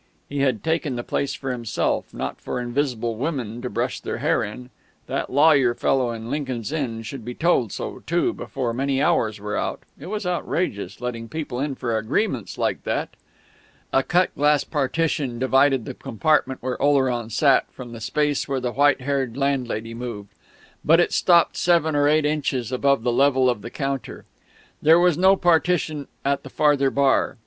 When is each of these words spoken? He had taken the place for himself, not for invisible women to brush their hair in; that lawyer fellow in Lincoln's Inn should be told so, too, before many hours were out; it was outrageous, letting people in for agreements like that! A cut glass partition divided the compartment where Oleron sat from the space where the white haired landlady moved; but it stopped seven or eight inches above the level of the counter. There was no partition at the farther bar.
He 0.27 0.39
had 0.39 0.63
taken 0.63 0.95
the 0.95 1.03
place 1.03 1.35
for 1.35 1.51
himself, 1.51 2.11
not 2.11 2.41
for 2.41 2.59
invisible 2.59 3.17
women 3.17 3.61
to 3.61 3.69
brush 3.69 3.99
their 3.99 4.17
hair 4.17 4.41
in; 4.43 4.71
that 5.05 5.29
lawyer 5.29 5.75
fellow 5.75 6.09
in 6.11 6.31
Lincoln's 6.31 6.71
Inn 6.71 7.03
should 7.03 7.23
be 7.23 7.35
told 7.35 7.71
so, 7.71 8.01
too, 8.07 8.33
before 8.33 8.73
many 8.73 8.99
hours 8.99 9.39
were 9.39 9.55
out; 9.55 9.81
it 9.99 10.07
was 10.07 10.25
outrageous, 10.25 11.01
letting 11.01 11.29
people 11.29 11.59
in 11.59 11.75
for 11.75 11.95
agreements 11.99 12.57
like 12.57 12.83
that! 12.83 13.09
A 13.93 14.01
cut 14.01 14.33
glass 14.33 14.63
partition 14.63 15.37
divided 15.37 15.85
the 15.85 15.93
compartment 15.93 16.63
where 16.63 16.81
Oleron 16.81 17.29
sat 17.29 17.71
from 17.71 17.91
the 17.91 18.01
space 18.01 18.47
where 18.47 18.59
the 18.59 18.71
white 18.71 19.01
haired 19.01 19.37
landlady 19.37 19.93
moved; 19.93 20.29
but 20.83 20.99
it 20.99 21.13
stopped 21.13 21.55
seven 21.55 21.95
or 21.95 22.07
eight 22.07 22.25
inches 22.25 22.71
above 22.71 23.03
the 23.03 23.13
level 23.13 23.51
of 23.51 23.61
the 23.61 23.69
counter. 23.69 24.25
There 24.81 24.97
was 24.97 25.15
no 25.15 25.35
partition 25.35 26.07
at 26.25 26.41
the 26.41 26.49
farther 26.49 26.89
bar. 26.89 27.37